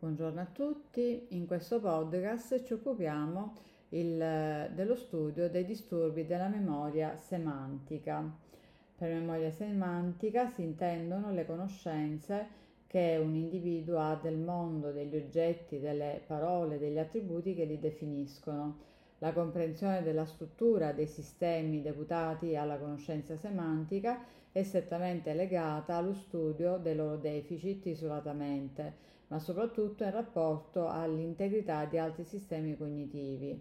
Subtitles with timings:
[0.00, 3.52] Buongiorno a tutti, in questo podcast ci occupiamo
[3.90, 8.24] il, dello studio dei disturbi della memoria semantica.
[8.96, 12.46] Per memoria semantica si intendono le conoscenze
[12.86, 18.78] che un individuo ha del mondo, degli oggetti, delle parole, degli attributi che li definiscono.
[19.18, 26.78] La comprensione della struttura dei sistemi deputati alla conoscenza semantica è strettamente legata allo studio
[26.78, 33.58] dei loro deficit isolatamente ma soprattutto in rapporto all'integrità di altri sistemi cognitivi.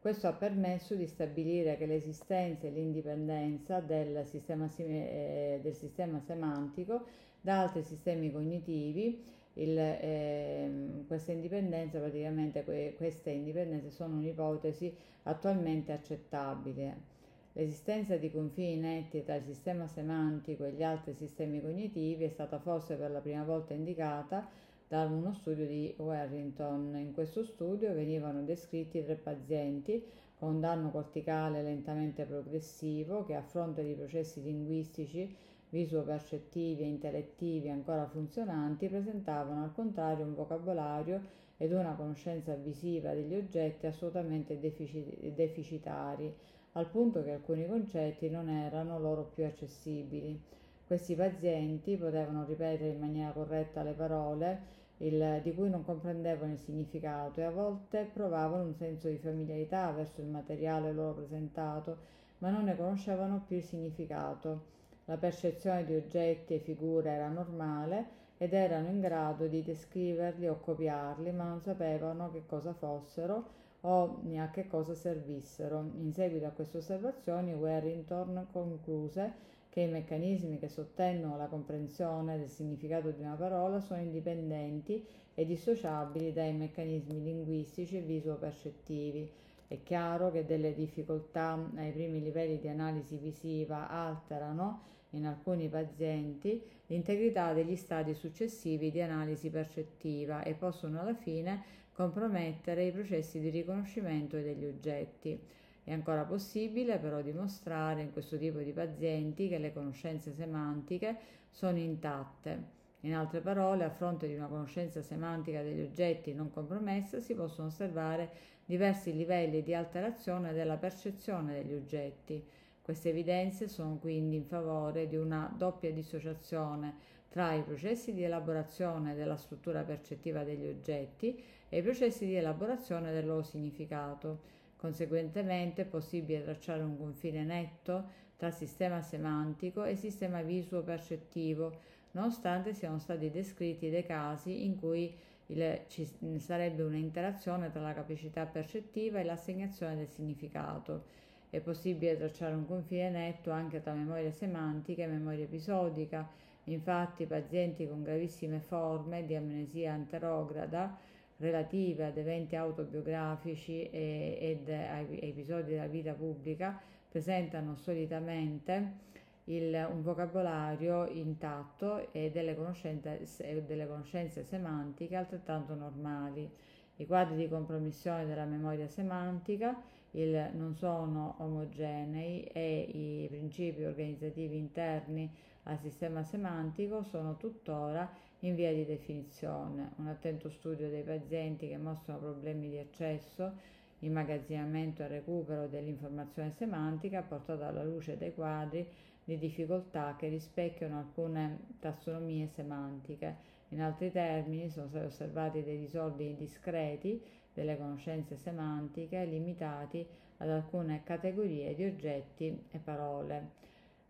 [0.00, 7.04] Questo ha permesso di stabilire che l'esistenza e l'indipendenza del sistema, eh, del sistema semantico
[7.40, 10.70] da altri sistemi cognitivi, il, eh,
[11.08, 14.94] questa indipendenza, praticamente que, queste indipendenze sono un'ipotesi
[15.24, 17.16] attualmente accettabile.
[17.54, 22.60] L'esistenza di confini netti tra il sistema semantico e gli altri sistemi cognitivi è stata
[22.60, 24.48] forse per la prima volta indicata
[24.88, 26.96] da uno studio di Warrington.
[26.96, 30.02] In questo studio venivano descritti tre pazienti
[30.34, 35.36] con danno corticale lentamente progressivo che a fronte di processi linguistici
[35.68, 41.20] visuo-percettivi e intellettivi ancora funzionanti presentavano al contrario un vocabolario
[41.58, 46.32] ed una conoscenza visiva degli oggetti assolutamente deficitari,
[46.72, 50.40] al punto che alcuni concetti non erano loro più accessibili.
[50.88, 54.60] Questi pazienti potevano ripetere in maniera corretta le parole
[55.00, 59.90] il, di cui non comprendevano il significato e a volte provavano un senso di familiarità
[59.90, 61.96] verso il materiale loro presentato,
[62.38, 64.62] ma non ne conoscevano più il significato.
[65.04, 68.06] La percezione di oggetti e figure era normale
[68.38, 73.44] ed erano in grado di descriverli o copiarli, ma non sapevano che cosa fossero
[73.82, 75.90] o a che cosa servissero.
[75.98, 82.48] In seguito a queste osservazioni, Warrington concluse che i meccanismi che sottendono la comprensione del
[82.48, 89.30] significato di una parola sono indipendenti e dissociabili dai meccanismi linguistici e visuo-percettivi.
[89.68, 96.62] È chiaro che delle difficoltà ai primi livelli di analisi visiva alterano, in alcuni pazienti,
[96.86, 101.62] l'integrità degli stadi successivi di analisi percettiva e possono alla fine
[101.92, 105.40] compromettere i processi di riconoscimento degli oggetti.
[105.88, 111.16] È ancora possibile però dimostrare in questo tipo di pazienti che le conoscenze semantiche
[111.48, 112.62] sono intatte.
[113.00, 117.68] In altre parole, a fronte di una conoscenza semantica degli oggetti non compromessa, si possono
[117.68, 118.30] osservare
[118.66, 122.46] diversi livelli di alterazione della percezione degli oggetti.
[122.82, 126.96] Queste evidenze sono quindi in favore di una doppia dissociazione
[127.30, 133.10] tra i processi di elaborazione della struttura percettiva degli oggetti e i processi di elaborazione
[133.10, 138.04] del loro significato Conseguentemente è possibile tracciare un confine netto
[138.36, 141.80] tra sistema semantico e sistema visuo-percettivo,
[142.12, 145.12] nonostante siano stati descritti dei casi in cui
[145.46, 146.08] il, ci
[146.38, 151.06] sarebbe un'interazione tra la capacità percettiva e l'assegnazione del significato.
[151.50, 156.30] È possibile tracciare un confine netto anche tra memoria semantica e memoria episodica.
[156.64, 160.96] Infatti, pazienti con gravissime forme di amnesia anterograda
[161.38, 169.06] relative ad eventi autobiografici ed a episodi della vita pubblica presentano solitamente
[169.44, 176.50] il, un vocabolario intatto e delle conoscenze, delle conoscenze semantiche altrettanto normali.
[176.96, 179.80] I quadri di compromissione della memoria semantica
[180.12, 185.30] il, non sono omogenei e i principi organizzativi interni
[185.64, 188.10] al sistema semantico sono tuttora
[188.40, 189.92] in via di definizione.
[189.96, 193.52] Un attento studio dei pazienti che mostrano problemi di accesso,
[194.00, 198.86] immagazzinamento e recupero dell'informazione semantica ha portato alla luce dei quadri
[199.24, 203.56] di difficoltà che rispecchiano alcune tassonomie semantiche.
[203.70, 207.22] In altri termini sono stati osservati dei disordini discreti
[207.58, 210.06] delle conoscenze semantiche limitati
[210.36, 213.56] ad alcune categorie di oggetti e parole.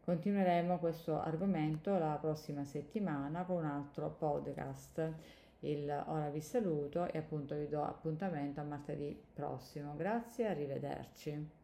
[0.04, 5.12] Continueremo questo argomento la prossima settimana con un altro podcast.
[5.60, 9.94] Il, ora vi saluto e appunto vi do appuntamento a martedì prossimo.
[9.96, 11.56] Grazie, arrivederci.